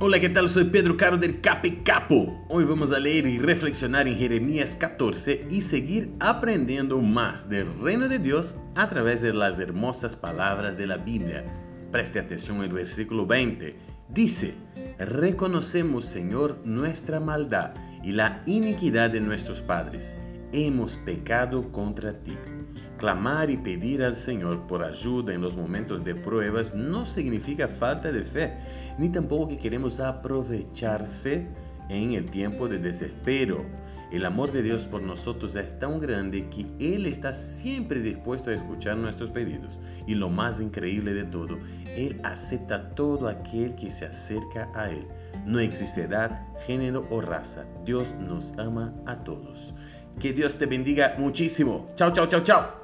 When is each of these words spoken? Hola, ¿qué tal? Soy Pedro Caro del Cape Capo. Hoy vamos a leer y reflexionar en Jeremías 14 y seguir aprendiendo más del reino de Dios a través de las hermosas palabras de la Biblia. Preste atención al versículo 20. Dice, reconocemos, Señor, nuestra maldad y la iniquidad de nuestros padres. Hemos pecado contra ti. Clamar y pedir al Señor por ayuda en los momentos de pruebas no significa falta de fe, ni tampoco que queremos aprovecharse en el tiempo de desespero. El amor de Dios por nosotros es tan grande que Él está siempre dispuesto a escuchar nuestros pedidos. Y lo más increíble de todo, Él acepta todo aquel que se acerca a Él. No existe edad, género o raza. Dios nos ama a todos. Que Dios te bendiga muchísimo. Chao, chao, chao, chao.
Hola, 0.00 0.20
¿qué 0.20 0.28
tal? 0.28 0.48
Soy 0.48 0.62
Pedro 0.62 0.96
Caro 0.96 1.16
del 1.16 1.40
Cape 1.40 1.82
Capo. 1.82 2.46
Hoy 2.48 2.62
vamos 2.62 2.92
a 2.92 3.00
leer 3.00 3.26
y 3.26 3.40
reflexionar 3.40 4.06
en 4.06 4.16
Jeremías 4.16 4.76
14 4.76 5.48
y 5.50 5.60
seguir 5.60 6.14
aprendiendo 6.20 7.00
más 7.00 7.48
del 7.48 7.66
reino 7.80 8.08
de 8.08 8.20
Dios 8.20 8.54
a 8.76 8.88
través 8.88 9.22
de 9.22 9.34
las 9.34 9.58
hermosas 9.58 10.14
palabras 10.14 10.78
de 10.78 10.86
la 10.86 10.98
Biblia. 10.98 11.44
Preste 11.90 12.20
atención 12.20 12.60
al 12.60 12.68
versículo 12.68 13.26
20. 13.26 13.74
Dice, 14.08 14.54
reconocemos, 15.00 16.04
Señor, 16.06 16.60
nuestra 16.64 17.18
maldad 17.18 17.74
y 18.04 18.12
la 18.12 18.44
iniquidad 18.46 19.10
de 19.10 19.20
nuestros 19.20 19.62
padres. 19.62 20.14
Hemos 20.52 20.96
pecado 20.98 21.72
contra 21.72 22.22
ti. 22.22 22.36
Clamar 22.98 23.48
y 23.48 23.56
pedir 23.56 24.02
al 24.02 24.16
Señor 24.16 24.66
por 24.66 24.82
ayuda 24.82 25.32
en 25.32 25.40
los 25.40 25.54
momentos 25.54 26.04
de 26.04 26.16
pruebas 26.16 26.74
no 26.74 27.06
significa 27.06 27.68
falta 27.68 28.10
de 28.10 28.24
fe, 28.24 28.54
ni 28.98 29.08
tampoco 29.08 29.48
que 29.48 29.58
queremos 29.58 30.00
aprovecharse 30.00 31.46
en 31.88 32.12
el 32.12 32.28
tiempo 32.28 32.68
de 32.68 32.78
desespero. 32.78 33.64
El 34.10 34.24
amor 34.24 34.52
de 34.52 34.62
Dios 34.62 34.86
por 34.86 35.02
nosotros 35.02 35.54
es 35.54 35.78
tan 35.78 36.00
grande 36.00 36.48
que 36.48 36.66
Él 36.80 37.06
está 37.06 37.34
siempre 37.34 38.00
dispuesto 38.00 38.50
a 38.50 38.54
escuchar 38.54 38.96
nuestros 38.96 39.30
pedidos. 39.30 39.78
Y 40.06 40.14
lo 40.14 40.30
más 40.30 40.60
increíble 40.60 41.14
de 41.14 41.24
todo, 41.24 41.58
Él 41.94 42.18
acepta 42.24 42.90
todo 42.90 43.28
aquel 43.28 43.74
que 43.74 43.92
se 43.92 44.06
acerca 44.06 44.70
a 44.74 44.90
Él. 44.90 45.06
No 45.44 45.60
existe 45.60 46.02
edad, 46.02 46.46
género 46.66 47.06
o 47.10 47.20
raza. 47.20 47.66
Dios 47.84 48.14
nos 48.18 48.54
ama 48.58 48.94
a 49.06 49.22
todos. 49.24 49.74
Que 50.18 50.32
Dios 50.32 50.58
te 50.58 50.66
bendiga 50.66 51.14
muchísimo. 51.18 51.88
Chao, 51.94 52.10
chao, 52.12 52.26
chao, 52.26 52.40
chao. 52.42 52.77